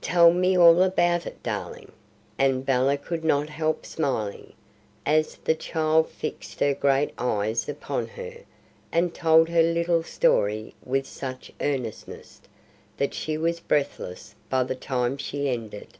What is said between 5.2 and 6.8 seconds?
the child fixed her